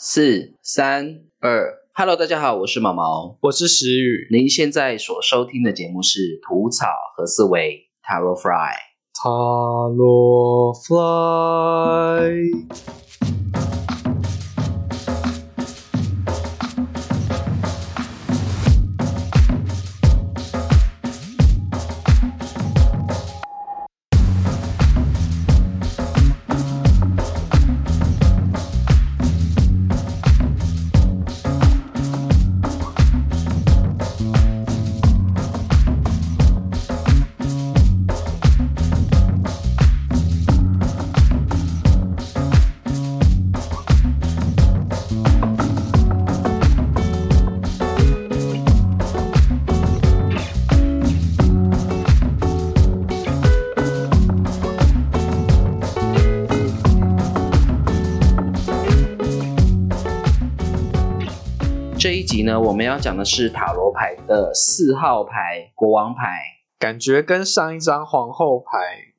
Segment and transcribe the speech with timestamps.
[0.00, 4.28] 四三二，Hello，大家好，我是毛毛，我是石宇。
[4.30, 6.86] 您现在所收听的节目是《吐草
[7.16, 8.70] 和思维 Taro Fry》。
[9.12, 9.28] 塔
[9.96, 10.72] 罗
[62.98, 66.40] 要讲的是塔罗牌的四号牌国王牌，
[66.80, 68.66] 感觉跟上一张皇后牌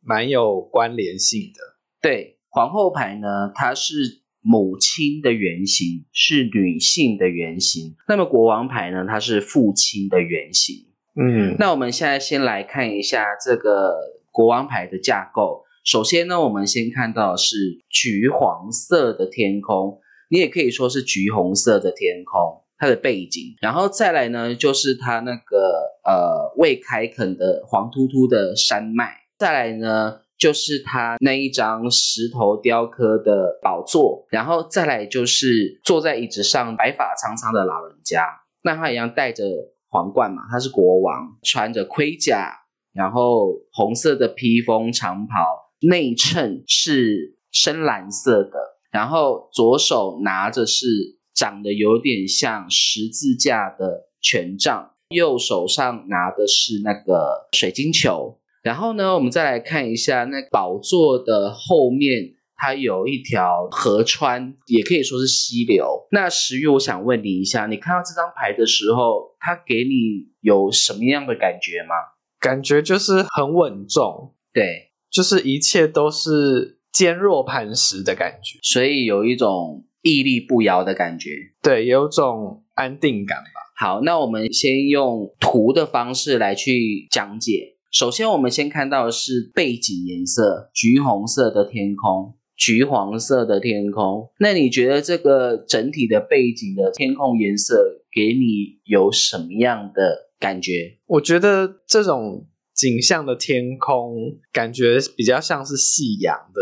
[0.02, 1.62] 蛮有关联性的。
[2.02, 7.96] 对，皇后牌呢，它是母亲的原型，是女性的原型。
[8.10, 10.76] 那么国王牌呢，它是父亲的原型。
[11.16, 13.96] 嗯，那我们现在先来看一下这个
[14.30, 15.64] 国王牌的架构。
[15.86, 17.56] 首先呢，我们先看到是
[17.90, 22.66] 橘黄色的天空，你也可以说是橘红色的天空。
[22.80, 25.58] 它的背景，然后再来呢，就是它那个
[26.06, 38.26] 呃未开垦的黄秃秃的山脉，再来呢，就是它那一张石头雕刻的宝座，然后再来就是坐在椅子上白发苍苍的老人家，
[38.64, 39.44] 那他一样戴着
[39.90, 42.54] 皇冠嘛，他是国王，穿着盔甲，
[42.94, 45.36] 然后红色的披风长袍，
[45.82, 48.52] 内衬是深蓝色的，
[48.90, 51.19] 然后左手拿着是。
[51.40, 58.42] 长得有点像十字架的权杖，右手上拿的是那个水晶球。
[58.62, 66.10] 然后呢，我们再来看一下那宝座的后面，它有一条河川，也可以说是溪流。
[66.12, 71.96] 那石玉，我想问你一下，你看到这张牌的时候，它给你有什么样的感觉吗？
[72.38, 79.86] 感觉就是很稳重，对，就是一切都是坚若磐石的感觉，所以有一种。
[80.02, 83.60] 屹立不摇的感觉，对，有种安定感吧。
[83.78, 87.78] 好，那我们先用图的方式来去讲解。
[87.92, 94.30] 首先，我们先看到的是背景颜色，橘红色的天空，橘黄色的天空。
[94.40, 101.00] 那你觉得这个整体的背景的天空颜色给你有什么样的感觉？
[101.08, 102.46] 我觉得这种
[102.76, 106.62] 景象的天空，感觉比较像是夕阳的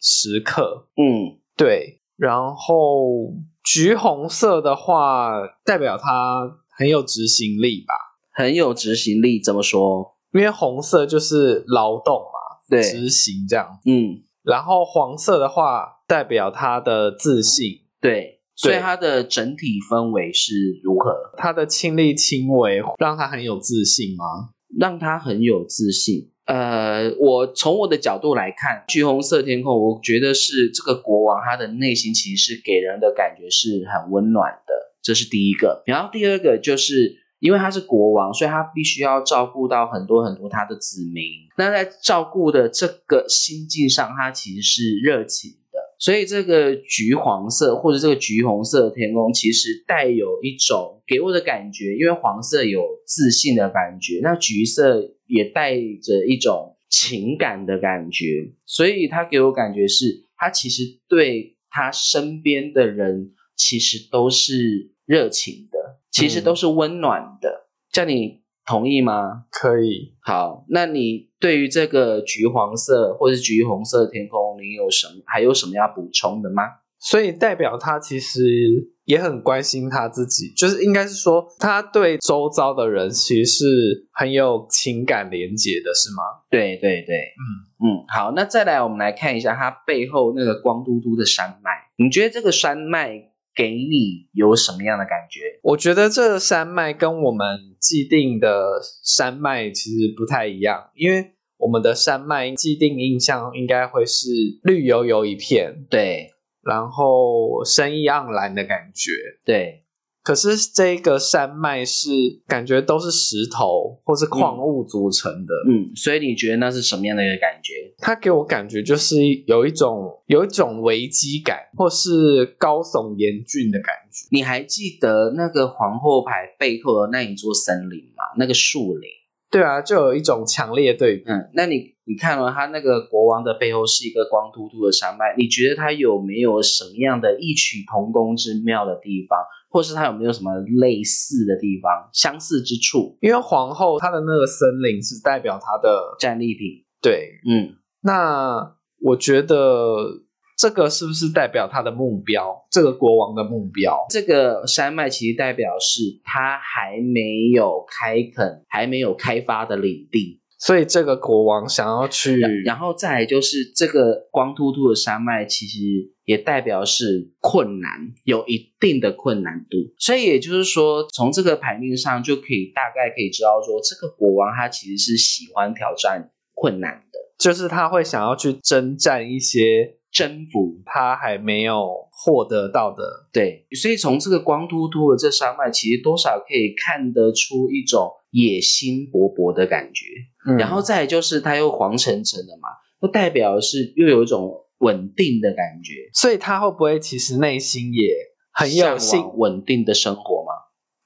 [0.00, 0.88] 时刻。
[0.96, 1.95] 嗯，对。
[2.16, 3.34] 然后
[3.64, 5.32] 橘红色的话，
[5.64, 7.94] 代表他很有执行力吧？
[8.32, 10.16] 很有执行力，怎么说？
[10.32, 13.78] 因为红色就是劳动嘛，对，执行这样。
[13.86, 21.14] 嗯，然后黄色的话，代表他的自信，对，所以他的整体氛围是如何？
[21.38, 24.50] 他的亲力亲为，让他很有自信吗？
[24.78, 26.32] 让他很有自信。
[26.46, 35.82] 呃，我从我的角度来看，橘红色天空，我觉得是这个国王他的内心其实是给人的感觉是很温暖的，这是第一个。
[35.86, 41.24] 然后第二个就是因为他是国王，所以他必须要照顾到很多很多他的子民。
[41.58, 45.50] 那在照顾的这个心境上，他其实是热情。
[45.98, 55.12] 所以这个橘黄色或者这个橘红色的天空，其实带有一种给我的感觉，因为黄色有自信的感觉，那橘色。
[55.28, 67.66] 也带着一种情感的感觉，所以他给我感觉是，他其实对他身边的人其实都是热情的，其实都是温暖的。
[67.90, 69.44] 叫你同意吗？
[69.50, 70.14] 可以。
[70.20, 76.64] 好，那你对于这个橘黄色或者橘红色的天空，你有什么还有什么要补充的吗？
[76.98, 78.92] 所以代表他其实。
[79.06, 86.42] 也很关心他自己，就是应该是说，他对周遭的人其实是很有情感连结的，是吗？
[86.50, 87.46] 对对对，嗯
[87.86, 95.58] 嗯，好，那再来我们来看一下他背后那个光嘟嘟的山脉，你觉得这个山脉给你有什么样的感觉？
[95.62, 104.28] 我觉得这山脉跟我们既定的山脉其实不太一样，因为我们的山脉既定印象应该会是
[104.62, 106.30] 绿油油一片，对。
[106.62, 109.12] 然后生意盎然的感觉，
[109.44, 109.85] 对。
[110.26, 112.10] 可是这个山脉是
[112.48, 117.94] 感觉都是石头或是矿物组成的，嗯，所以你觉得那是什么样的一个感觉？
[117.98, 119.14] 它给我感觉就是
[119.46, 124.26] 有一种有一种危机感，或是高耸严峻的感觉。
[124.32, 128.24] 你还记得那个皇后牌背后的那一座森林吗？
[128.36, 129.08] 那个树林？
[129.50, 131.24] 对啊，就有一种强烈对比。
[131.26, 139.38] 嗯，那你你看了他那个国王的背后是一个光秃秃的山脉，你觉得他有没有什么样的异曲同工之妙的地方，
[139.70, 140.50] 或是他有没有什么
[140.80, 143.16] 类似的地方、相似之处？
[143.20, 146.84] 因为皇后她的那个森林是代表她的战利品。
[147.00, 150.22] 对，嗯，那我觉得
[150.56, 152.66] 这个是不是代表他的目标？
[152.70, 154.06] 这个国王的目标？
[154.08, 160.40] 这个山脉其实代表是他还没有开垦、还没有开发的领地。
[160.58, 165.78] 所以这个国王想要去，然后再来就是这个光秃秃的山脉，其实
[166.24, 167.90] 也代表是困难，
[168.24, 169.76] 有一定的困难度。
[169.98, 183.28] 所以也就是说，从这个牌面上就可以大概可以知道说，这个国王他其实是喜欢挑战困难的，就是他会想要去征战一些征服他还没有获得到的。
[183.32, 190.06] 对，所以从这个光秃秃的这山脉，其实多少可以看得出一种野心勃勃的感觉。
[190.48, 192.68] 嗯然后再来就是它又黄澄澄的嘛，
[193.02, 198.14] 又代表是又有一种稳定的感觉，所以他会不会其实内心也
[198.52, 199.20] 很有向信？
[199.20, 200.52] 往稳定的生活吗？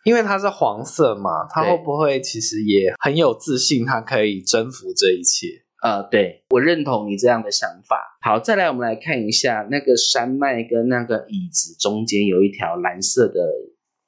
[0.05, 5.47] 因为它是黄色嘛，他会不会其实也很有自信，他可以征服这一切？
[5.82, 8.19] 呃，对我认同你这样的想法。
[8.23, 13.41] 好，再来我们来看一下那个山脉跟那个椅子中间有一条蓝色的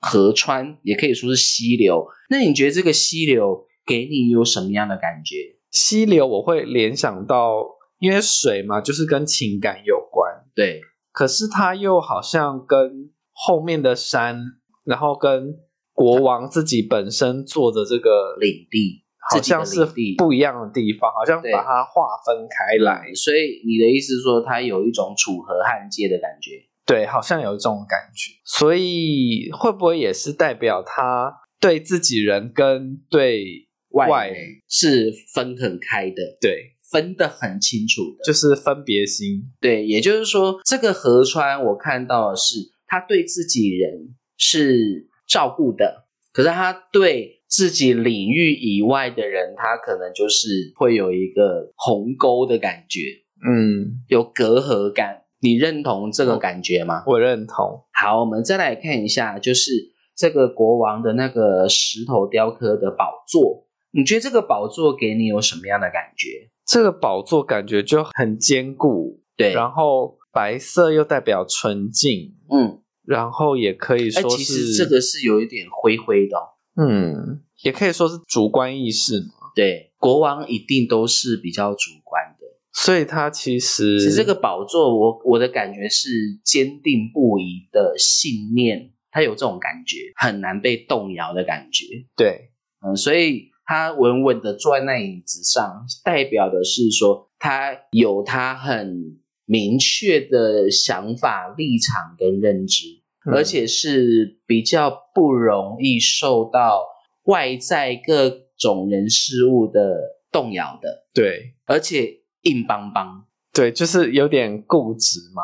[0.00, 2.06] 河川，也可以说是溪流。
[2.28, 5.56] 那你觉得这个溪流给你有什么样的感觉？
[5.70, 7.64] 溪流我会联想到，
[7.98, 10.82] 因为水嘛，就是跟情感有关，对，
[11.12, 14.38] 可是它又好像跟后面的山，
[14.84, 15.54] 然后跟
[15.94, 19.01] 国王自己本身坐的这个领地，
[19.32, 19.86] 好像是
[20.16, 23.12] 不一样的地方，好像把它划分开来。
[23.14, 26.68] 所以你的意思是说，它有一种楚河汉界的感觉？
[26.84, 34.36] 对，好像有这种感觉，所以会不会也是代表他对自己人跟对外人
[34.68, 38.24] 是分很开的，对，分得很清楚的。
[38.24, 39.44] 就是分别心？
[39.60, 42.56] 对，也就是说，这个河川我看到的是，
[42.86, 53.00] 他对自己人是照顾的，可是他对自己领域以外的人，他可能就是会有一个鸿沟的感觉，
[53.46, 55.24] 嗯，有隔阂感。
[55.42, 57.02] 你认同这个感觉吗？
[57.06, 57.84] 我认同。
[57.92, 59.70] 好，我们再来看一下，就是
[60.16, 66.48] 这个国王的那个石头雕刻的宝座，你觉得这个宝座给你有什么样的感觉？
[66.64, 76.51] 这个宝座感觉就很坚固，对，然后白色又代表纯净，嗯，然后也可以哎，说是，其实这个是有一点灰灰的、哦。
[76.76, 79.52] 嗯，也可以说是主观意识嘛。
[79.54, 82.46] 对，国王一定都是比较主观的。
[82.72, 86.08] 所以他其实，其实这个宝座我，我的感觉是
[86.42, 91.84] 坚定不移的信念，他有这种感觉，很难被动摇的感觉。
[92.16, 106.84] 对，嗯，所以他稳稳的坐在那椅子上，代表的是说他有他很明确的想法、立场跟认知，嗯而且是比较不容易受到
[107.24, 109.96] 外在各种人事物的
[110.30, 113.26] 动摇的，对而且硬邦邦。
[113.52, 115.42] 对，就是有点固执嘛。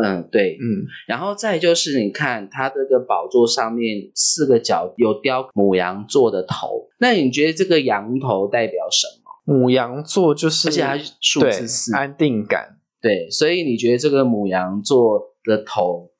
[0.00, 0.52] 嗯，对。
[0.60, 9.58] 嗯，然后再就是，你看它这个宝座上面四个角有雕母羊座的头，那你觉得这个羊头代表什么？
[9.60, 12.78] 母羊座就是，而且它是数对字四，安定感。
[13.00, 16.10] 对，所以你觉得这个母羊座的头，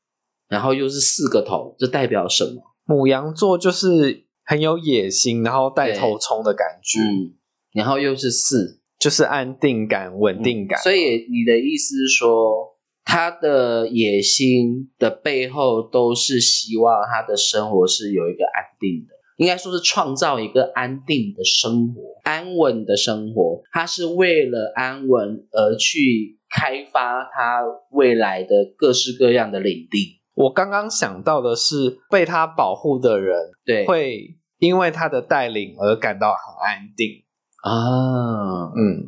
[0.49, 2.63] 然后又是四个头，这代表什么？
[2.85, 7.35] 母羊座就是很有野心，然后带头冲的感觉，嗯，
[7.73, 10.81] 然后又是四，就是安定感、稳定感。
[10.81, 23.63] 所以你的意思是说，他的野心的背后都是希望他的生活是有一个安定的，应该说是创造一个安定的生活、安稳的生活。
[23.71, 30.18] 他是为了安稳而去开发他未来的各式各样的领地。
[30.39, 37.25] 我刚刚想到的是，被他保护的人对，会因为他的带领而感到很安定。
[37.65, 39.03] 啊，嗯，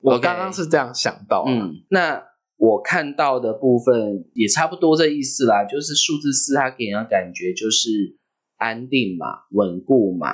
[0.00, 2.24] 我刚刚是这样想到。，嗯，那
[2.56, 8.18] 我看到的部分也差不多这意思啦，就是数字四，它给人的感觉就是
[8.56, 10.28] 安定嘛、稳固嘛、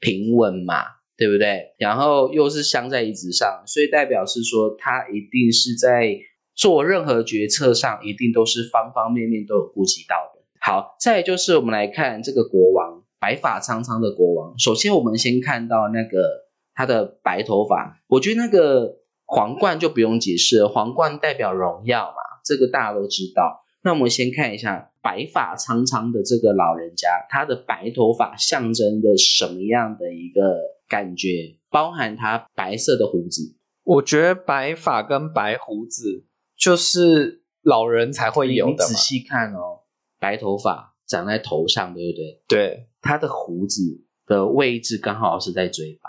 [0.00, 0.82] 平稳嘛，
[1.16, 1.74] 对不对？
[1.78, 6.12] 然后又是镶在椅子上，所以代表是说，他一定是在
[6.54, 10.42] 做任何决策上，一定都是方方面面都有顾及到的。
[10.60, 14.58] 好，再就是我们来看这个国王，白发苍苍的国王。
[14.58, 23.64] 首先，我们先看到那个他的白头发，我觉得那个皇冠就不用解释了，皇冠代表荣耀嘛，这个大家都知道。
[23.84, 31.56] 那我们先看一下白发苍苍的这个老人家，他的白头发象征的什么样的一个感觉？
[31.68, 36.26] 包含他白色的胡子，我觉得白发跟白胡子
[36.62, 38.70] 就是老人才会有的。
[38.70, 39.80] 你仔细看哦，
[40.20, 42.42] 白头发长在头上，对不对？
[42.46, 46.08] 对，他的胡子的位置刚好是在嘴巴，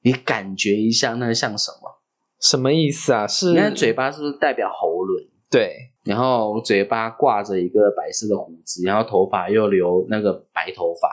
[0.00, 2.00] 你感觉一下，那像什么？
[2.40, 3.26] 什么意思啊？
[3.26, 5.28] 是你看嘴巴是不是代表喉轮？
[5.50, 11.10] 对，然后嘴巴挂着一个白色的胡子，然后头发又留那个白头发。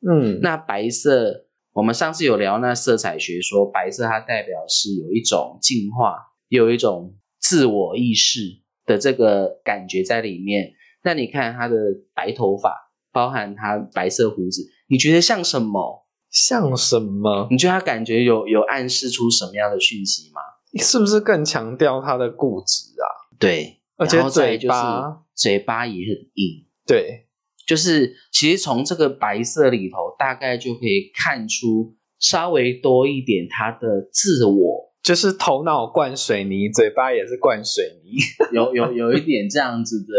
[0.00, 6.16] 嗯，那白色，我们上次有聊那色彩学，说白色它代表是有一种进化，
[6.48, 7.14] 有一种
[7.54, 8.40] 自我意识
[8.84, 10.72] 的这个感觉在里面。
[11.04, 11.76] 那你看他的
[12.12, 12.74] 白头发，
[13.12, 16.04] 包含他白色胡子，你觉得像什么？
[16.30, 17.46] 像什么？
[17.48, 20.40] 你觉得他感觉有有暗示出什么样的讯息吗？
[20.82, 23.06] 是不是更强调他的固执啊？
[23.38, 27.28] 对，而且嘴巴，嘴巴也很硬，对，
[27.66, 38.16] 就是其实从这个白色里头，大概就可以看出稍微多一点他的自我，就是头脑灌水泥，嘴巴也是灌水泥。
[38.52, 40.14] 有有有一点这样子的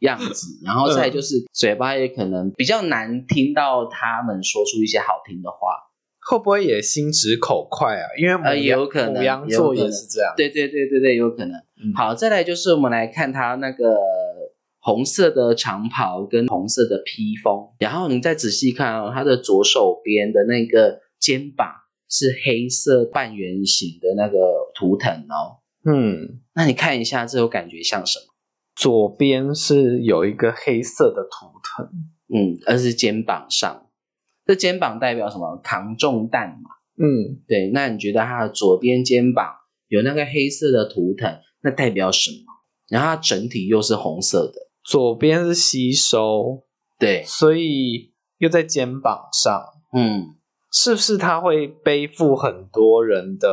[0.00, 5.74] 样子， 然后再就是嘴巴也可能比较难听到他们说出一些好听的话，
[6.20, 8.06] 会不会也心直口快啊？
[8.20, 10.34] 因为母呃也有可能母羊座也有可能也是这样。
[10.36, 11.56] 对对对对对，有可能。
[11.82, 13.96] 嗯好，再来就是我们来看他那个
[14.80, 21.68] 红色的长袍跟红色的披风，然后你再仔细看哦，他的左手边的那个肩膀
[22.10, 24.36] 是黑色半圆形的那个
[24.74, 25.62] 图腾哦。
[25.84, 28.34] 嗯，那你看一下，这有感觉像什么？
[28.74, 31.86] 左边是有一个黑色的图腾，
[32.34, 33.86] 嗯，而是肩膀上，
[34.44, 35.58] 这肩膀代表什么？
[35.62, 36.70] 扛重担嘛。
[37.02, 39.54] 嗯，对，那你觉得他的左边肩膀
[39.88, 42.50] 有那个黑色的图腾，那代表什么？
[42.88, 46.64] 然后它整体又是红色的，左边是吸收，
[46.98, 49.62] 对，所以又在肩膀上，
[49.92, 50.34] 嗯，
[50.72, 53.48] 是不是他会背负很多人的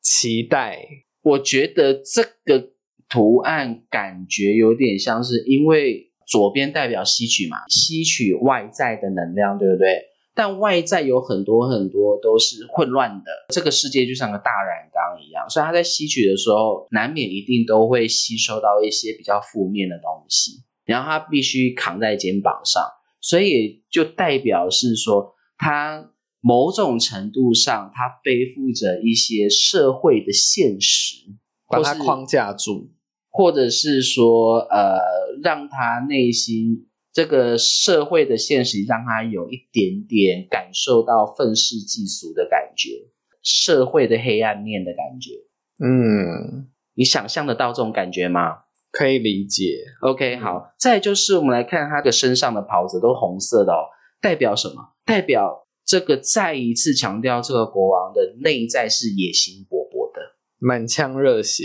[0.00, 0.86] 期待？
[1.22, 2.70] 我觉得这个
[3.08, 10.06] 图案感觉有点像是，因为左边代表吸取嘛，吸取外在的能量，对不对？
[10.32, 22.82] 但外在有很多很多都是混乱的，这个世界就像个大染缸一样，所以他在吸取的时候，难免一定都会吸收到一些比较负面的东西，然后他必须扛在肩膀上，
[23.20, 31.16] 所以就代表是说，他某种程度上，他背负着一些社会的现实，
[31.68, 32.90] 把它框架住。
[33.32, 34.98] 或者是说，呃，
[35.40, 42.88] 让他内心这个社会的现实，让他有一点点感受到愤世嫉俗的感觉，
[43.40, 45.30] 社会的黑暗面的感觉。
[45.78, 49.76] 嗯，你想象得到这种感觉吗可以理解。
[50.00, 53.86] ？OK，好，再就是我们来看他的身上的袍子都红色的哦，
[54.20, 54.94] 代表什么？
[55.04, 60.20] 代表这个再一次强调这个国王的内在是野心勃勃的。
[60.56, 61.64] 满腔热血。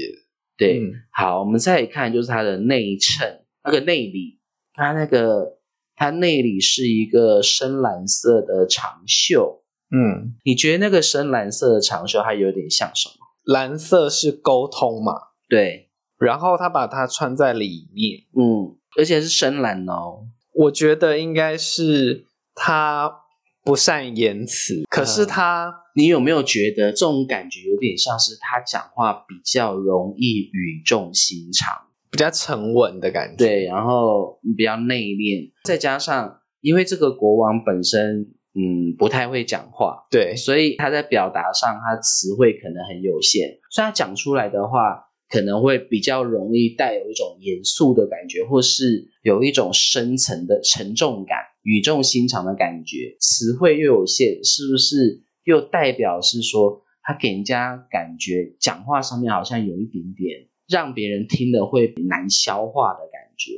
[0.58, 4.40] 对，嗯好，我们再来看就是它的内衬，那个内里，
[4.74, 5.60] 它那个
[5.96, 13.16] 它内里是一个深蓝色的长袖，嗯，你觉得那个深蓝色的长袖它有点像什么？
[13.44, 15.14] 蓝色是沟通嘛，
[15.48, 23.25] 对，然后他把它穿在里面，嗯，而且是深蓝哦，我觉得应该是他
[23.66, 31.74] 不善言辞，可是他你有没有觉得这种感觉有点像是他讲话比较容易语重心长？
[32.12, 33.36] 比较沉稳的感觉。
[33.36, 53.16] 对，然后比较内敛，再加上因为这个国王本身嗯不太会讲话，对，所以他在表达上，他词汇可能很有限，所以他讲出来的话可能会比较容易带有一种严肃的感觉，或是有一种深层的沉重感、语重心长的感觉。
[53.20, 63.52] 词汇又有限，是不是又代表是说他给人家感觉讲话上面好像有一点点让别人听了会难消化的感觉？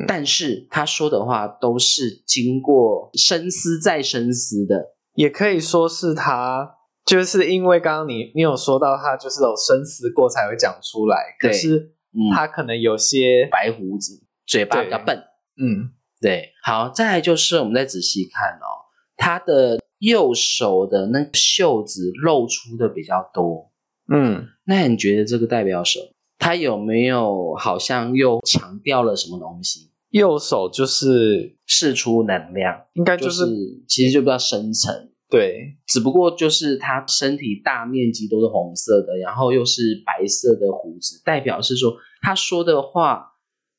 [0.00, 6.77] 嗯但是他说的话都是经过深思再深思的，也可以说是他，
[7.08, 15.16] 就是因为刚刚你你有说到他就是有深思过才会讲出来，可是嗯，他可能有些白胡子，嘴巴比较笨。
[15.60, 18.86] 嗯对，好，再来就是我们再仔细看哦，
[19.16, 23.72] 他的右手的那个袖子露出的比较多，
[24.12, 26.12] 嗯，那你觉得这个代表什么？
[26.38, 29.90] 他有没有好像又强调了什么东西？
[30.10, 33.44] 右手就是释出能量，应该就是
[33.88, 35.10] 其实就比较深层。
[35.30, 43.32] 对，只不过就是他身体大面积都是红色的，然后又是白色的胡子，代表是说他说的话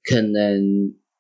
[0.04, 0.62] 可能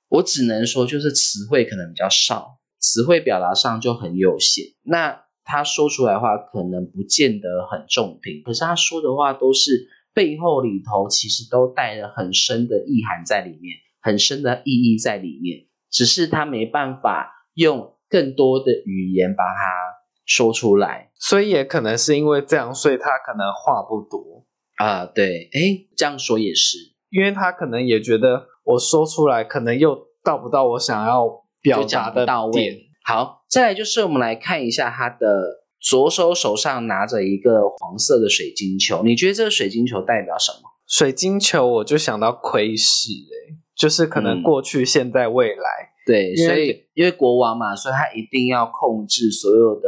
[0.07, 4.65] 我只能说就是词汇可能比较少，词汇表达上就很有限。
[4.83, 19.97] 那他说出来的话可能不见得很中听，可是他说的话都是背后里头其实都带着很深的意涵在里面，很深的意义在里面，只是他没办法用更多的语言把它。
[20.29, 24.45] 说出来，所以也可能是因为这样，所以他可能话不多
[24.77, 25.03] 啊。
[25.03, 26.77] 对，哎，这样说也是，
[27.09, 31.27] 因为他可能也觉得我说出来，可能又到不到我想要
[31.63, 32.91] 表达的到位。
[33.03, 40.69] 好，再来就是我们来看一下他的左手手上拿着一个黄色的水晶球，你觉得这个水晶球代表什么？
[40.87, 45.89] 水晶球我就想到窥视，哎，就是可能过去、现在、未来。
[46.09, 49.87] 对，所以因为国王嘛，所以他一定要控制所有的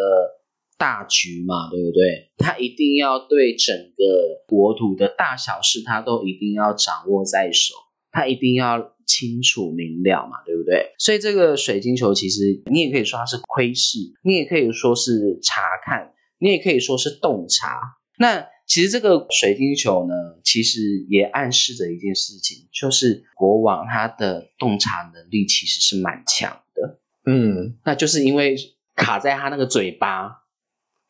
[0.77, 2.31] 大局嘛，对不对？
[2.37, 7.73] 他一定要对整个国土的大小事，他都一定要掌握在手，
[8.11, 10.93] 他一定要清楚明了嘛，对不对？
[10.99, 17.79] 所以这个水晶球其实你也可以说它是窥视，你也可以说是查看，你也可以说是洞察。
[18.19, 20.13] 那其实这个水晶球呢，
[20.45, 27.01] 其实也暗示着一件事情，就是国王他的洞察能力其实是蛮强的。
[27.25, 28.55] 嗯，那就是因为
[28.95, 30.45] 卡在他那个嘴巴，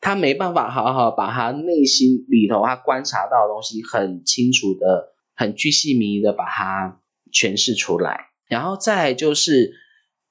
[0.00, 7.00] 他没办法好好把他内心里头他观察到的东西很清楚的、很具细迷的把它
[7.32, 8.30] 诠释出来。
[8.48, 9.72] 然后再就是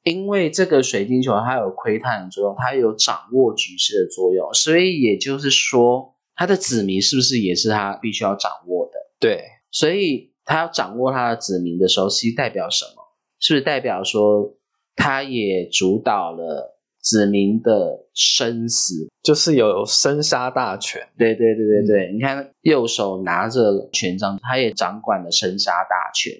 [0.03, 6.13] 因为这个水晶球它有窥探的作用，它有掌握局势的作用，所以也就是说。
[6.41, 8.93] 他的子民是不是也是他必须要掌握的？
[9.19, 13.13] 对，所以他要掌握他的子民的时候，其实代表什么？
[13.39, 14.55] 是不是代表说
[14.95, 19.07] 他也主导了子民的生死？
[19.21, 21.07] 就是有生杀大权。
[21.15, 26.33] 对对对对对，你看右手拿着权杖，他也掌管了生杀大权。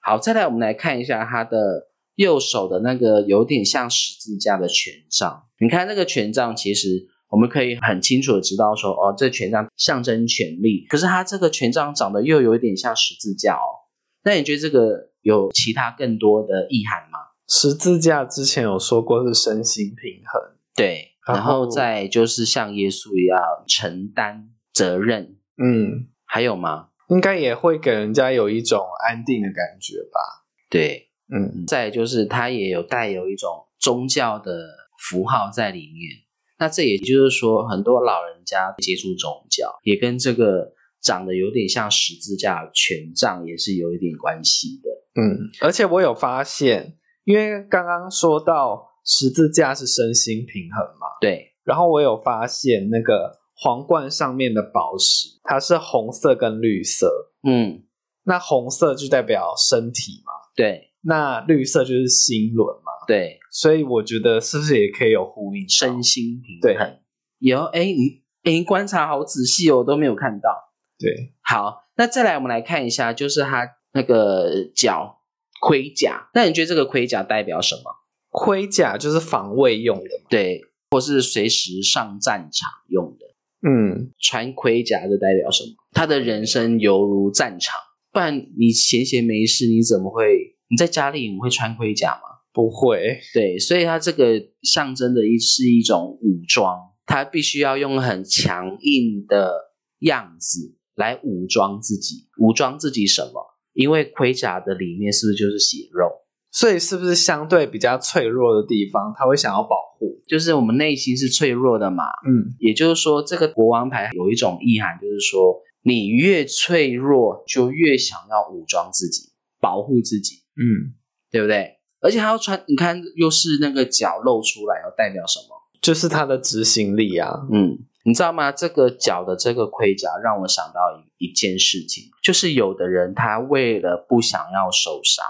[0.00, 1.86] 好，再来我们来看一下他的
[2.16, 5.44] 右手的那个有点像十字架的权杖。
[5.60, 7.10] 你看那个权杖其实。
[7.36, 13.84] 我们可以很清楚的知道说，哦，这权杖象征权力，可是它这个权杖长得又有一点像十字架哦。
[14.24, 17.18] 那你觉得这个有其他更多的意涵吗？
[17.46, 26.88] 十字架之前有说过是身心平衡，对，然后再就是像耶稣一样承担责任，嗯，还有吗？
[27.10, 30.46] 应该也会给人家有一种安定的感觉吧？
[30.70, 36.25] 对，嗯，再就是它也有带有一种宗教的符号在里面。
[36.58, 44.90] 那这也就是说，很多老人家接触宗教，也跟这个长得有点像十字架权杖也是有一点关系的。
[45.20, 51.52] 嗯，而且我有发现，因为刚刚说到十字架是身心平衡嘛，对。
[51.64, 57.32] 然后我有发现那个皇冠上面的宝石，它是红色跟绿色。
[57.42, 57.82] 嗯，
[58.24, 60.92] 那红色就代表身体嘛，对。
[61.06, 62.92] 那绿色就是心轮嘛。
[63.06, 65.68] 对，所以我觉得是不是也可以有呼应？
[65.68, 66.98] 身心平衡。
[67.38, 70.50] 有哎，你哎，观察好仔细哦，都没有看到。
[70.98, 75.22] 对，好，那再来我们来看一下，就是它那个脚
[75.60, 76.28] 盔甲。
[76.34, 77.82] 那你觉得这个盔甲代表什么？
[78.30, 83.26] 盔甲就是防卫用的，对，或是随时上战场用的。
[83.68, 85.70] 嗯，穿盔甲这代表什么？
[85.92, 87.76] 他的人生犹如战场。
[88.12, 90.55] 不然你闲闲没事，你怎么会？
[90.68, 92.42] 你在家里你会穿盔甲吗？
[92.52, 99.52] 不会，对，所以它这个象征的一是一种武装，它必须要用很强硬的
[100.00, 103.56] 样子来武装自己，武装自己什么？
[103.74, 106.10] 因为盔甲的里面是不是就是血肉？
[106.50, 110.22] 所以是不是相对比较脆弱的地方，他会想要保护？
[110.26, 119.28] 就是我们内心是脆弱的嘛，嗯，也就是说，这个国王牌有一种意涵，就是说你越脆弱，就越想要武装自己，
[119.60, 120.94] 保护自己，嗯，
[121.30, 121.78] 对不对？
[122.00, 125.56] 而且他要穿，你看，又是那个脚露出来，要代表什么？
[125.80, 127.46] 就是他的执行力啊。
[127.52, 128.52] 嗯，你知道吗？
[128.52, 130.80] 这个脚的这个盔甲让我想到
[131.18, 135.24] 一一件事情，就是有的人他为了不想要受伤，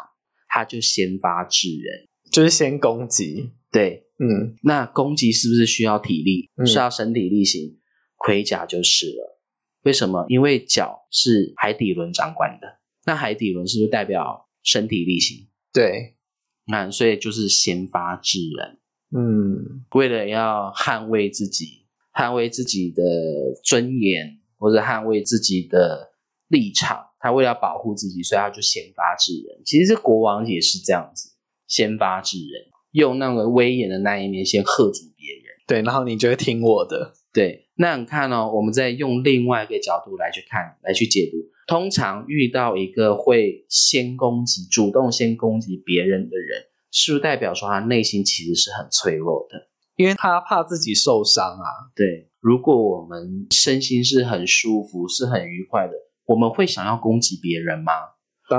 [0.48, 3.52] 他就先发制人，就是先攻击。
[3.70, 6.50] 对，嗯，那攻击是不是需要体力？
[6.66, 7.78] 需要身体力行，
[8.16, 9.40] 盔甲就是了。
[9.82, 10.24] 为什么？
[10.28, 15.46] 因为脚是海底轮掌管的，那海底轮是不是代表身体力行？
[15.72, 16.12] 对。
[16.68, 18.78] 那所以就是先发制人，
[19.16, 23.04] 嗯，为了要捍卫自己，捍卫自己的
[23.62, 26.10] 尊严，或者捍卫自己的
[26.48, 29.62] 立场，他为了保护自己，所以他就先发制人。
[29.64, 31.36] 其实这国王也是这样子，
[31.68, 35.44] 先发制人，用那个威严的那一面先喝阻别人。
[35.68, 37.14] 对，然后你就会听我的。
[37.32, 41.38] 对，那你看哦，我们再用另外一个角度来去看，来去解读。
[41.66, 49.68] 通常遇到一个会先攻击、主动先攻击别人的人，是不是代表说他内心其实是很脆弱的？
[49.96, 51.68] 因为他怕自己受伤啊。
[51.94, 55.92] 对，如果我们身心是很舒服、是很愉快的，
[56.26, 57.92] 我们会想要攻击别人吗？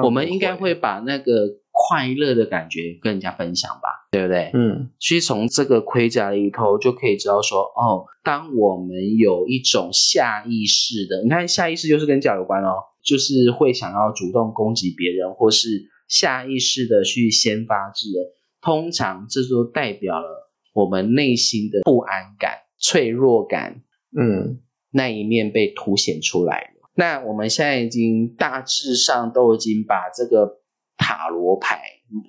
[0.03, 4.51] 我们应该不会把那个快乐的感觉跟人家分享吧，对不对？
[4.53, 18.25] 嗯，所以从这个盔甲里头就可以知道说，哦，当我们有一种下意识的，你看下意识就是跟脚有关哦，就是会想要主动攻击别人，或是下意识的去先发制人，
[18.59, 23.81] 通常这就代表了我们内心的不安感、脆弱感
[24.19, 24.59] 嗯，
[24.91, 26.89] 那一面被凸显出来了。
[26.95, 30.59] 那我们现在已经大致上都已经把这个
[30.97, 31.79] 塔罗牌、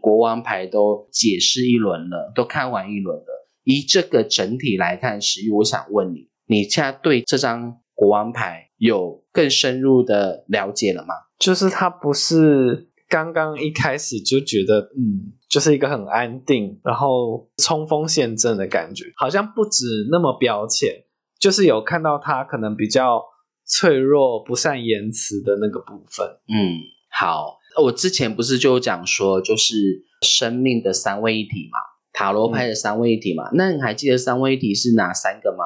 [0.01, 3.49] 国王牌都解释一轮了，都看完一轮了。
[3.64, 11.14] 以这个整体来看，石玉，我想问你，你现在对这张国王牌有更深入的了解了吗？
[11.38, 21.05] 就是他不是刚刚一开始就觉得，嗯，就是一个很安定，然后冲锋陷阵的感觉，好像不止那么表浅，
[21.38, 23.23] 就是有看到他可能比较
[23.64, 26.27] 脆弱、不善言辞的那个部分。
[26.49, 26.79] 嗯，
[27.11, 31.79] 好，我之前不是就有讲说，就是生命的三位一体嘛，
[32.12, 33.49] 塔罗牌的三位一体嘛。
[33.55, 35.64] 那你还记得三位一体是哪三个吗？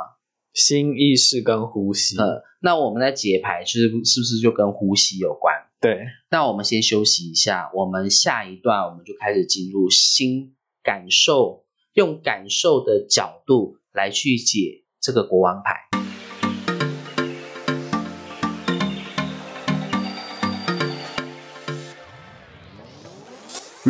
[0.52, 5.54] 心意识跟呼吸，呃，那我们在解牌是是不是就跟呼吸有关？
[5.80, 15.91] 对，那我们先休息一下，我们下一段我们就开始进入心感受，用感受的角度来去解这个国王牌。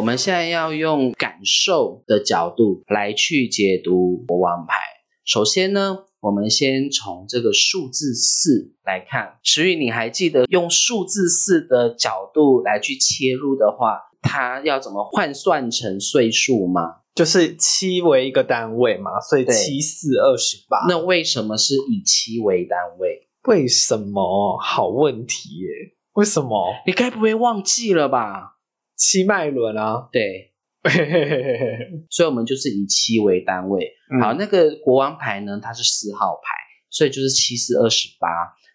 [0.00, 4.78] 我们现在要用感受的角度来去解读国王牌。
[5.26, 9.38] 首先呢，我们先从这个数字四来看。
[9.42, 16.80] 石宇，你还记得用数字四的角度来去切入的话，它要怎么换算成岁数吗？
[17.14, 20.78] 就是七为一个单位嘛，所以对七四二十八。
[20.88, 23.28] 那为什么是以七为单位？
[23.46, 24.56] 为什么？
[24.62, 25.68] 好问题耶！
[26.14, 26.72] 为什么？
[26.86, 28.56] 你该不会忘记了吧？
[29.00, 30.52] 七脉轮啊，对，
[32.10, 33.94] 所以我们就是以七为单位。
[34.12, 36.52] 嗯好，那个国王牌呢，它是四号牌，
[36.90, 38.28] 所以就是七四二十八。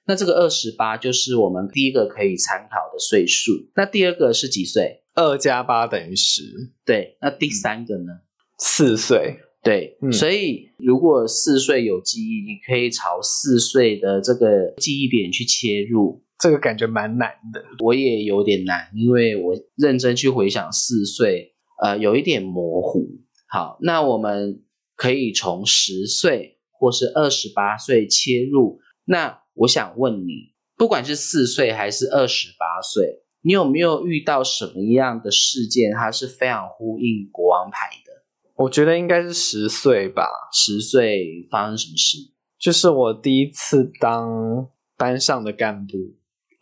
[0.07, 3.51] 那这个二十八就是我们第一个可以参考的岁数。
[3.75, 5.03] 那第二个是几岁？
[5.13, 6.41] 二加八等于十，
[6.83, 8.21] 对，那第三个呢？
[8.57, 9.37] 四岁。
[9.63, 16.24] 对，嗯所以如果四岁有记忆，你可以朝四岁的这个记忆点去切入。
[16.37, 17.63] 这个感觉蛮难的。
[17.83, 23.07] 我也有点难，因为我认真去回想四岁，呃，有一点模糊。
[23.47, 24.63] 好，那我们
[24.95, 28.79] 可以从十岁或是二十八岁切入。
[29.05, 38.11] 那我想问你，不管是四岁还是二十八岁，你有没有遇到什么样的事件，它是非常呼应国王牌的？
[38.55, 42.17] 我觉得应该是十岁吧，十岁发生什么事？
[42.57, 44.67] 就是我第一次当
[44.97, 45.93] 班上的干部，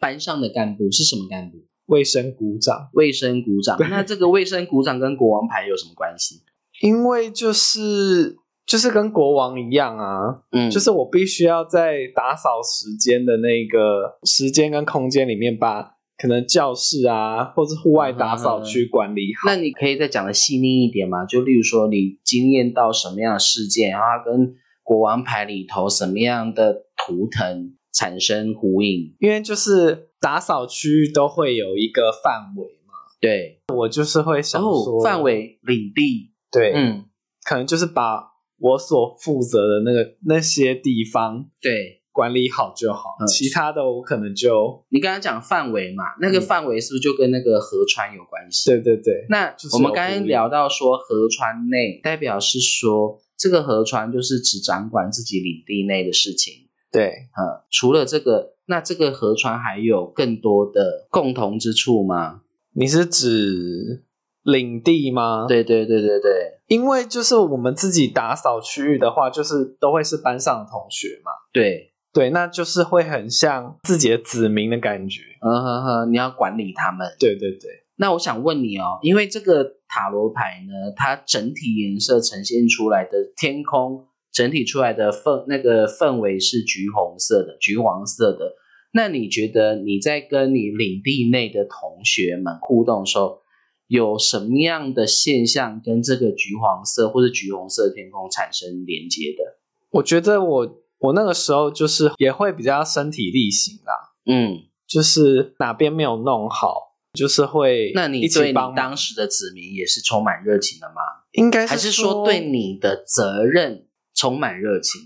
[0.04, 1.60] 班上的干部是什么干部？
[1.86, 2.90] 卫生股长。
[2.92, 3.78] 卫生股长。
[3.90, 6.42] 那这个卫生股长跟国王牌有什么关系？
[6.82, 8.36] 因为就是
[8.66, 19.50] 就是跟国王一样啊，嗯，就是我必须要在打扫时间的那个时间跟空间里面，把可能教室啊，或是户外打扫区管理好。
[19.50, 21.26] 那你可以再讲的细腻一点吗？
[21.26, 29.16] 就例如说，你经验到什么样的事件，然后它跟国王牌里头什么样的图腾产生呼应？
[29.20, 37.06] 因为就是打扫区域都会有一个范围嘛，对，我就是会想说后范围领地，对，嗯，
[37.44, 43.28] 可能就是把我所负责的那个那些地方，对，管理好就好，嗯。
[43.28, 46.42] 其他的我可能就你刚刚讲范围嘛，那个嗯。
[46.42, 48.70] 范围是不是就跟那个河川有关系？
[48.70, 56.63] 对对对，那我们刚刚聊到说河川内，代表是说这个河川就是只掌管自己领地内的事情。
[56.94, 62.42] 对，呃，除了这个，那这个河川还有更多的共同之处吗？
[62.76, 64.04] 你是指
[64.44, 75.22] 领地吗？，对对对对对因为就是我们自己打扫区域的话，就是都会是班上的同学嘛，对，对，那就是会很像自己的子民的感觉。
[75.42, 77.08] 嗯哼哼，你要管理他们。
[77.20, 88.56] 对对对，那我想问你哦，因为这个塔罗牌呢，它整体颜色呈现出来的天空，整体出来的氛那个氛围是橘红色的、橘黄色的。
[88.92, 93.42] 那你觉得你在跟你领地内的同学们互动的时候，
[93.88, 99.60] 有什么样的现象跟这个橘黄色或者橘红色的天空产生连接的？
[99.92, 103.94] 我觉得我我那个时候就是也会比较身体力行啦，
[104.26, 111.02] 嗯，就是哪边没有弄好，就是会那你对你当时的子民也是充满热情的吗？
[111.32, 115.02] 应该还是说说对你的责任充满热情？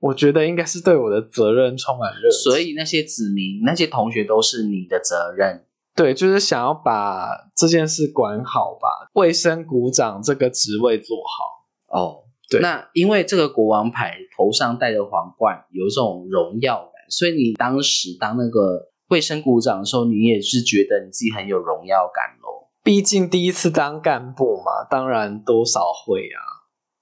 [0.00, 5.64] 我觉得应该是对我的责任充满热情，所以那些子民、那些同学都是你的责任。
[5.94, 11.98] 对，就是想要把这件事管好吧，卫生股长这个职位做好。
[11.98, 22.68] 哦，对那因为这个国王牌头上戴的皇冠有这种荣耀感，所以你当时当那个卫生股长的时候，你也是觉得你自己很有荣耀感喽。
[22.82, 26.40] 毕竟第一次当干部嘛，当然多少会啊，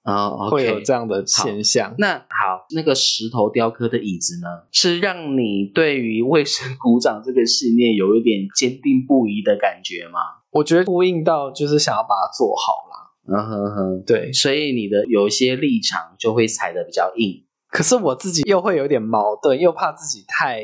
[0.03, 1.93] 啊、会有这样的现象。
[1.97, 10.19] 那好，那个石头雕刻的椅子呢，是让你对于卫生鼓掌这个信念有一点坚定不移的感觉吗？
[10.51, 13.11] 我觉得呼应到就是想要把它做好啦。
[13.27, 17.45] 嗯哼哼，对，所以你的有一些立场就会踩得比较硬。
[17.69, 20.63] 可是我自己又会有点矛盾，又怕自己太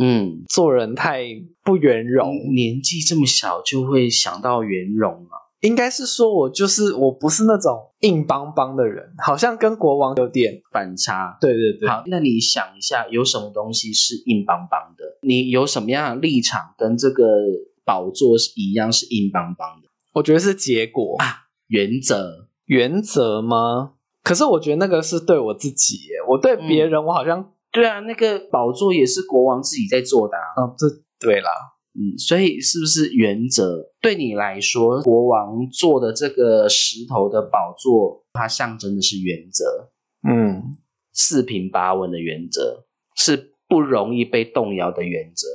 [0.00, 1.24] 嗯，做人太
[1.64, 2.54] 不圆融。
[2.54, 5.45] 年纪这么小就会想到圆融啊。
[5.60, 11.36] 应该是说我就是我不是那种硬邦邦的人，好像跟国王有点反差。
[11.40, 11.88] 对对对。
[11.88, 15.04] 好，那你想一下，有什么东西是硬邦邦的？
[15.22, 17.24] 你有什么样的立场跟这个
[17.84, 19.88] 宝座是一样是硬邦邦的？
[20.12, 23.92] 我觉得是结果啊原则，原则吗？
[24.22, 30.62] 可是我觉得那个是对我自己耶，我对别人我好像对啊，那个宝座也是国王自己在做的啊。
[30.62, 30.86] 嗯、这
[31.18, 31.50] 对啦，
[31.98, 39.90] 嗯，所以是不是原则对你来说，国王坐的这个石头的宝座，它象征的是原则，
[40.28, 40.76] 嗯，
[41.12, 42.84] 四平八稳的原则，
[43.16, 45.48] 是不容易被动摇的原则。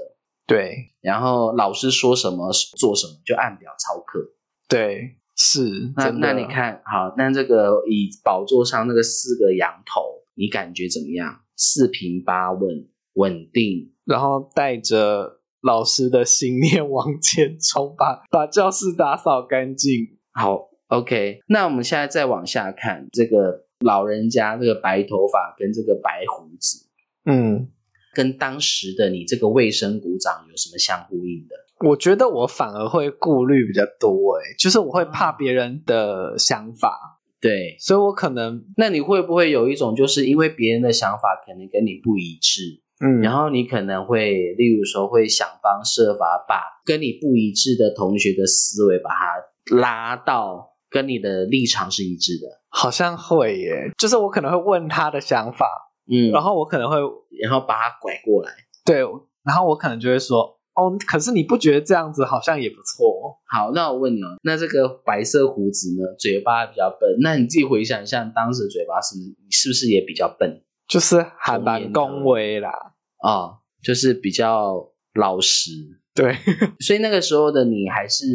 [0.47, 4.19] 对然后老师说什么做什么，就按表操课。
[4.67, 5.93] 对是。
[5.95, 10.01] 那那你，看好，那这个以宝座上那个四个羊头，
[10.35, 11.41] 你感觉怎么样？
[11.55, 13.93] 四平八稳，稳定。
[14.03, 20.17] 然后带着老师的信念往前冲，把 把教室打扫干净。
[20.33, 21.39] 好，OK。
[21.47, 26.87] 那我们现在再往下看，这个老人家这个白头发跟这个白胡子，
[27.25, 27.69] 嗯，
[28.13, 31.55] 跟当时的你这个卫生股长有什么相呼应的？
[31.89, 55.65] 我觉得我反而会顾虑比较多，诶，就是我会怕别人的想法，对，所以我可能那你会不会有一种，就是因为别人的想法可能跟你不一致，嗯，然后你可能会，例如说会想方设法把跟你不一致的同学的思维把它拉到跟你的立场是一致的，好像会耶，就是我可能会问他的想法，
[56.11, 56.97] 嗯，然后我可能会
[57.41, 58.51] 然后把他拐过来。
[58.85, 58.99] 对，
[59.43, 63.39] 然后我可能就会说，哦，可是你不觉得这样子好像也不错？
[63.47, 70.61] 好，那我问你哦，那这个白色胡子呢，嘴巴比较笨，那你自己回想一下，当时的嘴巴是不是你是不是也比较笨？
[70.87, 72.90] 就是还蛮恭维啦，
[73.21, 75.71] 啊、就是比较老实，
[76.13, 76.35] 对，
[76.79, 78.25] 所以那个时候的你还是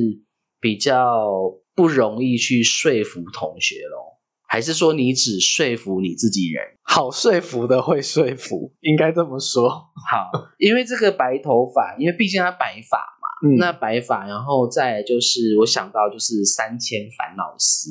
[0.61, 1.29] 比较
[1.75, 6.63] 不容易去说服同学咯，还是说你只说服你自己人？
[6.83, 9.69] 好说服的会说服，应该这么说。
[9.69, 17.91] 好，因为这个白头发，因为毕竟他白发嘛，嗯那白发，然后再就是我想到就是三千烦恼丝，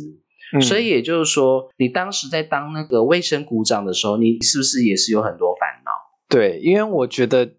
[0.56, 5.92] 嗯所以也就是说，你当时在当那个卫生股长的时候，你是不是也是有很多烦恼？
[6.28, 7.56] 对，因为我觉得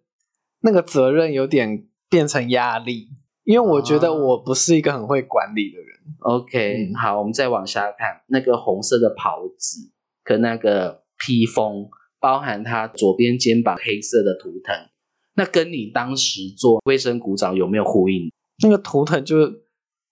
[0.61, 3.09] 那个责任有点变成压力，
[3.45, 5.87] 因为我觉得啊我不是一个很会管理的人。
[6.21, 11.89] OK，、嗯好，我们再往下看，那个红色的袍子跟那个披风，
[12.21, 14.75] 包含他左边肩膀黑色的图腾，
[15.35, 18.31] 那跟你当时做卫生股长有没有呼应？
[18.63, 19.37] 那个图腾就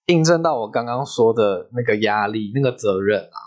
[0.07, 3.39] 印证到我刚刚说的那个压力、那个责任啊，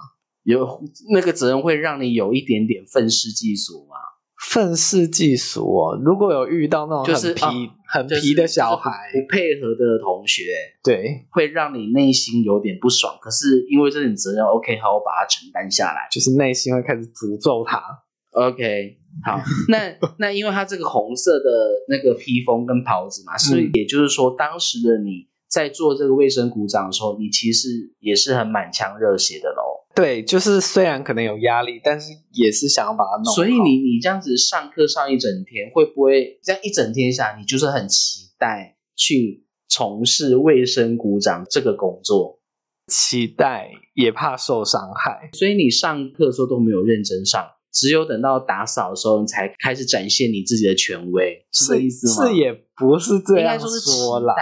[0.43, 3.97] 有那个责任会让你有一点点愤世嫉俗吗？
[4.39, 6.01] 愤世嫉俗哦。
[6.03, 10.43] 如果有遇到那种就是很皮、很皮的小就是孩，不不配合的同学，
[10.83, 13.19] 对，会让你内心有点不爽。
[13.21, 16.09] 可是因为这点责任，OK，好，我把它承担下来。
[16.11, 17.83] 就是内心会开始诅咒他。
[18.31, 21.51] OK，好， 那那因为他这个红色的
[21.89, 29.88] 那个披风跟袍子嘛，所以也就是说，当时的你在做这个卫生鼓掌的时候，你其实也是很满腔热血的喽。
[29.99, 33.33] 对，就是虽然可能有压力，但是也是想要把它弄好。
[33.33, 42.39] 所以你你这样子上课上一整天，会不会这样一整天下来，你就是很期待去从事卫生股长这个工作？
[42.87, 45.31] 期待也怕受伤害。
[45.33, 52.29] 所以你上课的时候都没有认真上，只有等到打扫的时候，你才开始展现你自己的权威，是这意思吗？
[52.29, 53.91] 是也不是这应该样说是期
[54.25, 54.35] 啦。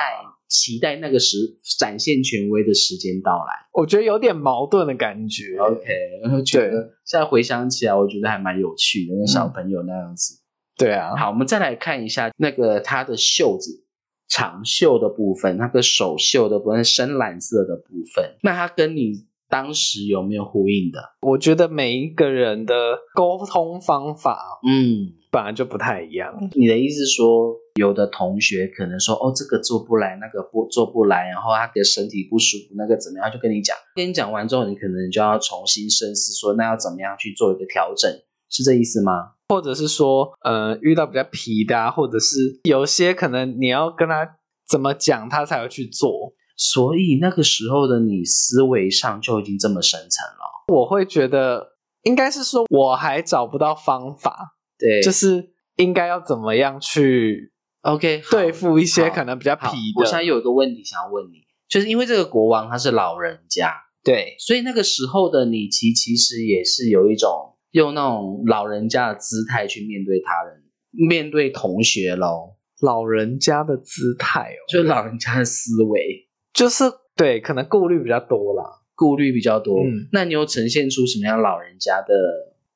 [0.47, 1.37] 待期待那个时
[1.79, 3.67] 展现权威的时间到来。
[3.73, 5.57] 我觉得有点矛盾的感觉。
[5.59, 5.85] OK，
[6.23, 10.41] 然后觉得现在回想起来，我觉得还蛮有趣的，那小朋友那样子。
[10.77, 13.85] 对啊，好，我们再来看一下那个他的袖子。
[14.29, 20.99] 长袖的部分，那个手袖的部分，深蓝色的部分，那他跟你当时有没有呼应的？
[21.21, 22.75] 我觉得每一个人的
[23.15, 24.37] 沟通方法
[24.69, 26.35] 嗯，本来就不太一样。
[26.57, 33.77] 你的意思是说，有的同学可能说，哦，这个做不来，那个不做不来，然后他的身体不舒服，那个怎么样，就跟你讲。
[33.95, 38.11] 跟你讲完之后，你可能就要重新深思说，那要怎么样去做一个调整，
[38.51, 39.33] 是这意思吗？
[39.49, 44.37] 或者是说，呃，遇到比较皮的、啊，或者是有些可能你要跟他
[44.69, 46.33] 怎么讲，他才会去做。
[46.59, 50.75] 所以那个时候的你思维上就已经这么深层了。
[50.75, 57.53] 我会觉得，应该是说我还找不到方法，对，就是应该要怎么样去
[57.87, 59.79] OK 好对付一些可能比较皮好的。
[59.97, 63.73] 我现在有一个问题想要问你，就是因为这个国王他是老人家，
[64.03, 78.83] 对所以那个时候的你其其实也是有一种用那种老人家的姿态去面对他人，面对同学喽，老人家的姿态哦，就是老人家的思维就是对，可能顾虑比较多啦。
[78.99, 79.79] 顾虑比较多。
[79.83, 82.15] 嗯那你有呈现出什么样老人家的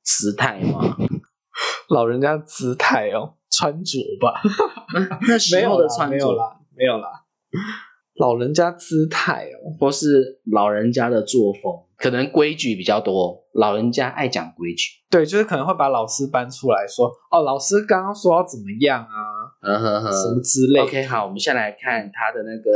[0.03, 0.95] 姿态吗？
[1.89, 4.41] 老人家的姿态哦，穿着吧，
[5.29, 7.09] 那时没有的穿着，没有啦，没有啦。
[8.17, 14.91] 老人家姿态哦，或是老人家的作风，可能规矩比较多，老人家爱讲规矩。
[15.09, 19.09] 对，就是可能会把老师搬出来说，哦，老师刚刚说要怎么样啊，
[19.63, 20.85] 嗯哼哼什么之类的。
[20.85, 22.71] OK，好，我们先来看他的那个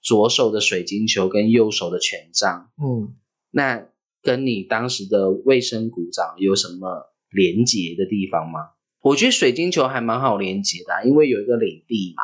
[0.00, 3.16] 左手的水晶球跟右手的权杖，嗯，
[3.50, 3.88] 那
[4.22, 8.60] 跟你当时的卫生股长有什么连结的地方吗？
[9.04, 12.22] 我觉得水晶球还蛮好连接的啊、因为有一个领地嘛，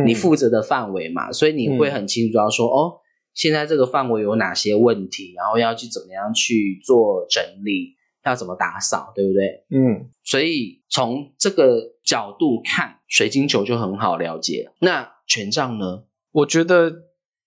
[0.00, 2.94] 嗯你负责的范围嘛，所以你会很清楚知道说，哦，
[3.34, 9.64] 现在这个范围有哪些问题，然后要去怎么样去做整理，要怎么打扫，对不对？
[9.76, 14.70] 嗯，所以从这个角度看，水晶球就很好了解。
[14.80, 16.04] 那权杖呢？
[16.32, 16.92] 我觉得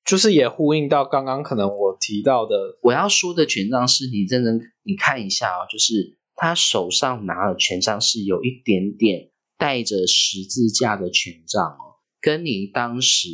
[0.06, 13.30] 就是也呼应到刚刚可能我提到的，我要说的权杖是你认真你看一下哦，就是他手上拿的权杖是有一点点带着十字架的权杖哦，跟你当时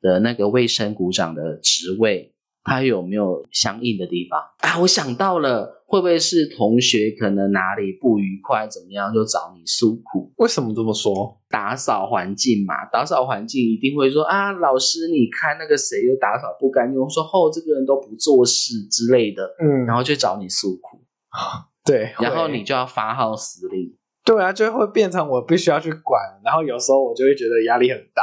[0.00, 4.80] 的那个卫生股长的职位，他有没有相应的地方啊？
[4.80, 10.32] 我想到了，会不会是同学可能哪里不愉快，怎么样就找你诉苦？
[10.36, 11.40] 为什么这么说？
[11.48, 21.00] 打扫环境嘛，打扫环境一定会说啊，老师你看那个谁又打扫不干净，我说哦这个人都不做事之类的，嗯，然后就找你诉苦，
[21.84, 23.96] 对，然后你就要发号施令。
[24.24, 28.22] 对啊，就会变成我必须要去管，然后有时候我就会觉得压力很大。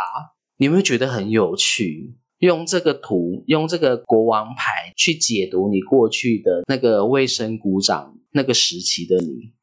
[0.57, 2.17] 你有没有觉得很有趣？
[2.39, 9.53] 用这个图，用这个国王牌去解读你过去的那个卫生股长那个时期的你。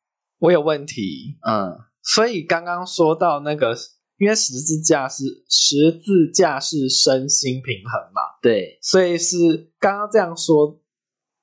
[0.41, 3.77] 我有问题，嗯，所以刚刚说到那个，
[4.19, 10.81] 因为十字架是十字架是身心平衡嘛，对，所以是刚刚这样说，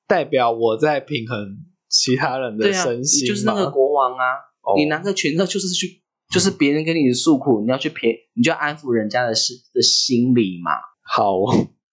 [0.05, 1.57] 代表我在平衡
[1.91, 4.23] 其他人的对啊，你身心就是那个吗国王啊，
[4.61, 6.01] 哦你拿个权杖就是去，
[6.33, 10.71] 就是别人跟你诉苦，你要去陪，你就要安抚人家的心的心理嘛。
[11.03, 11.35] 好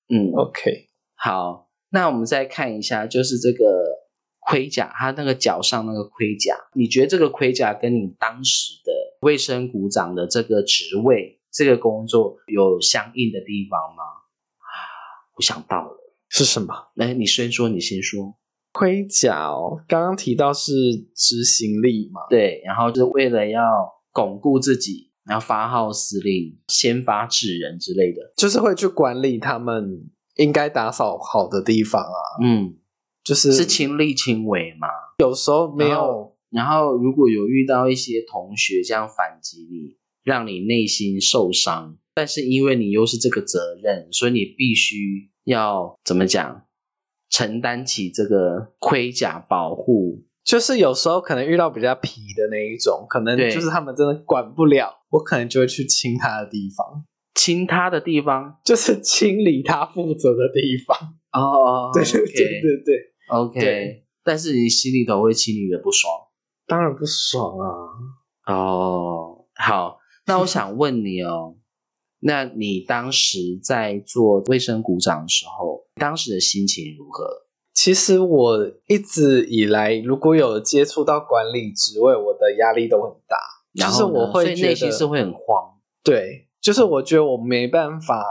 [0.09, 3.65] 嗯，，OK，好，那我们再看一下，就是这个
[4.39, 8.93] 盔甲，它那个脚上那个盔甲，你觉得这个盔甲跟你当时的
[9.23, 14.05] 卫生股长的这个职位、这个工作有相应的地方吗？
[15.37, 15.97] 我想到了，
[16.29, 16.73] 是什么？
[16.95, 18.37] 来，你先说，你先说。
[18.79, 20.73] 盔甲哦，刚刚提到是
[21.13, 23.61] 执行力嘛，对，然后就是为了要
[24.13, 28.33] 巩固自己，然后发号施令、先发制人之类的。
[28.37, 32.77] 就是会去管理他们应该打扫好的地方啊，嗯，
[33.25, 34.87] 就是是亲力亲为嘛？
[35.19, 46.63] 有时候没然有然后如果有遇到一些同学这样反击你，让你内心受伤，但是因为你又是这个责任，所以你必须要怎么讲，
[47.31, 50.25] 承担起这个盔甲保护。
[50.45, 57.05] 就是有时候可能遇到比较皮的那一种，可能对就是他们真的管不了，我可能就会去亲他的地方，
[57.35, 60.97] 亲他的地方就是清理他负责的地方。
[61.33, 62.95] 哦， 对对对对对
[63.29, 66.11] ，，OK，对但是你心里头会清理的不爽。
[66.67, 68.55] 当然不爽啊。
[68.55, 71.57] 哦，好，那我想问你哦，
[72.21, 77.47] 那你当时在做卫生股长的时候，当时的心情如何？
[77.73, 78.59] 其实我
[78.89, 83.37] 一直以来，如果有接触到管理职位，我的压力都很大，
[83.73, 88.25] 就是然后呢我会内心是会很慌，对，就是我觉得我没办法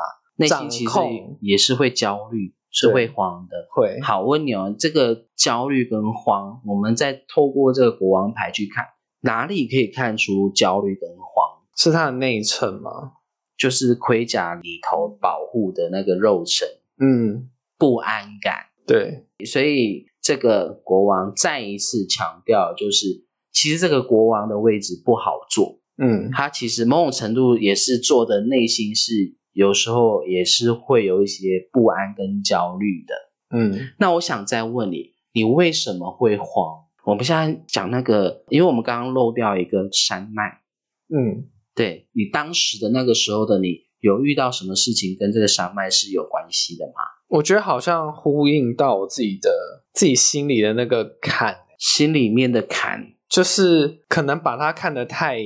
[0.49, 3.55] 掌内心其实控，也是会焦虑，是会慌的。
[3.71, 8.83] 会好，问你哦，这个焦虑跟慌，我们再透过这个国王牌去看，
[9.21, 11.63] 哪里可以看出焦虑跟慌？
[11.77, 13.13] 是它的内衬吗？
[13.57, 16.67] 就是盔甲里头保护的那个肉身
[16.99, 18.67] 嗯，不安感。
[18.85, 26.29] 对，所以这个国王再一次强调，就是其实这个国王的位置不好做，嗯。
[26.31, 33.15] 他其实某种程度也是做的内心是有时候也是会有一些不安跟焦虑的。
[33.49, 33.89] 嗯。
[33.99, 36.85] 那我想再问你，你为什么会慌？
[37.03, 40.59] 我们现在讲那个，因为我们刚刚漏掉一个山脉，
[41.07, 41.47] 嗯，
[41.77, 46.93] 对你当时的那个时候的你，有遇到什么事情跟这个山脉是有关系的吗？
[47.29, 49.51] 我觉得好像呼应到我自己的
[49.93, 55.37] 自己心里的那个坎，心里面的坎就是可能把它看得太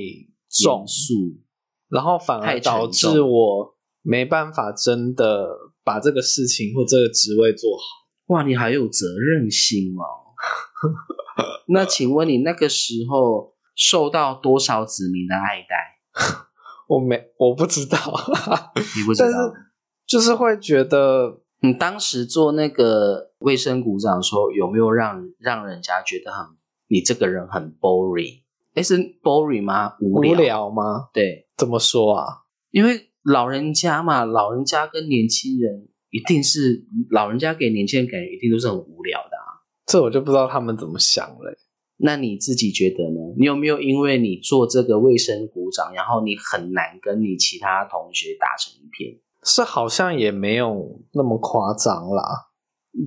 [0.48, 0.86] 重
[1.88, 5.46] 然后反而导致我没办法真的
[5.84, 7.82] 把这个事情或这个职位做好。
[8.28, 10.32] 哇，你还有责任心哦。
[11.68, 15.91] 那请问你那个时候受到多少子民的爱戴？
[16.88, 17.96] 我没我不知道，
[18.96, 19.38] 你不知道 但是？
[20.06, 26.46] 就是会觉得你当时做那个卫生股长的时候，有没有让让人家觉得很
[26.88, 28.42] 你这个人很 boring？
[28.74, 29.94] 哎，是 boring 吗？
[30.00, 30.34] 无无聊。
[30.34, 31.08] 聊吗？
[31.14, 32.26] 对，怎么说啊？
[32.70, 39.62] 因为老人家嘛，老人家跟年轻人一定是老人家给年轻人感觉一定都是很无聊的啊。
[39.86, 41.56] 这我就不知道他们怎么想了。
[42.04, 43.20] 那你自己觉得呢？
[43.38, 49.20] 你有没有因为你做这个卫生鼓掌，然后你很难跟你其他同学打成一片？
[49.44, 52.22] 是好像也没有那么夸张啦，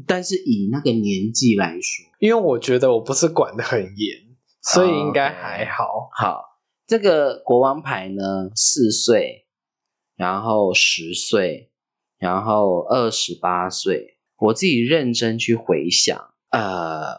[0.07, 6.09] 但是以那个年纪来说，因为我觉得我不是管得很严，所以应该还好。
[6.17, 6.41] 好，
[6.87, 9.45] 这个国王牌呢，四岁，
[10.15, 11.69] 然后十岁，
[12.17, 14.13] 然后二十八岁。
[14.37, 16.17] 我自己认真去回想，
[16.51, 17.15] 呃，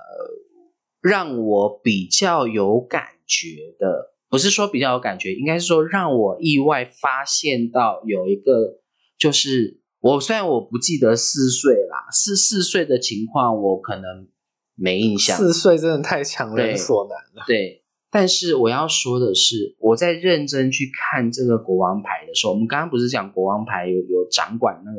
[1.07, 3.49] 让我比较有感觉
[3.79, 8.81] 的，不是说比较有感觉，应该是说让我意外发现到有一个，
[9.17, 14.29] 就是我虽然我不记得四岁啦，四四岁的情况我可能
[14.75, 17.45] 没印象，四岁真的太强人对所难了。
[17.47, 24.99] 对，但是我要说的是，我在认真去看这个国王牌的时候，我们刚刚不是讲国王牌有有掌管那个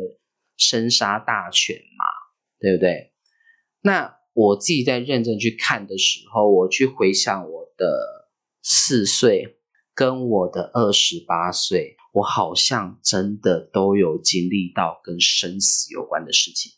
[0.58, 2.06] 生杀大权嘛，
[2.60, 3.12] 对不对？
[3.82, 8.30] 那我自己在认真去看的时候，我去回想我的
[8.62, 9.58] 四岁
[9.96, 16.74] 跟我的二十八岁，我好像真的都有经历到跟生死有关的事情。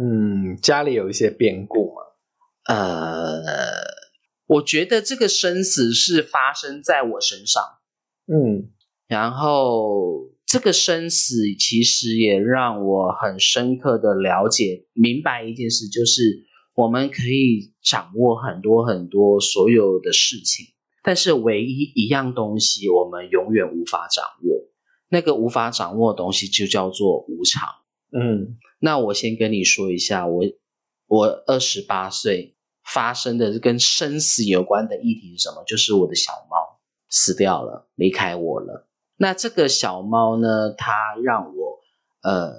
[0.00, 2.02] 嗯，家里有一些变故嘛。
[2.74, 3.40] 呃，
[4.46, 7.62] 我觉得这个生死是发生在我身上，
[8.26, 8.72] 嗯
[9.06, 16.42] 然后这个生死其实也让我很深刻的了解、明白一件事，就是
[16.76, 20.66] 我们可以掌握很多很多所有的事情，
[21.02, 24.68] 但是唯一一样东西我们永远无法掌握，
[25.08, 27.66] 那个无法掌握的东西就叫做无常。
[28.12, 30.44] 嗯那我先跟你说一下，我
[31.08, 35.64] 我二十八岁发生的跟生死有关的议题是什么？
[35.66, 38.86] 就是我的小猫死掉了，离开我了。
[39.16, 41.80] 那这个小猫呢，它让我
[42.22, 42.52] 呃，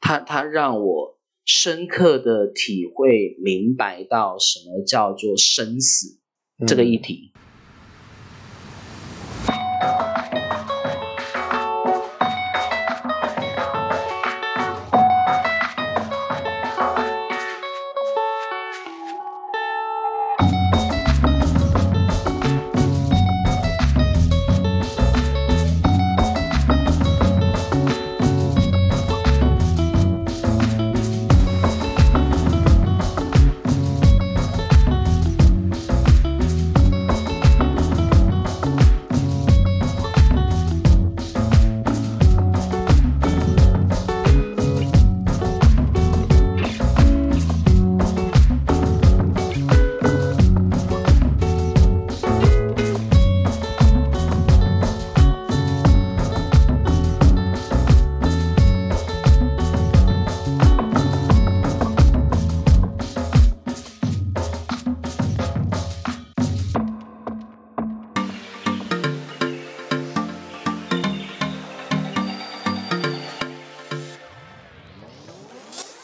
[0.00, 1.13] 它它让我
[1.44, 6.18] 深刻的体会明白到什么叫做生死
[6.66, 7.32] 这个议题。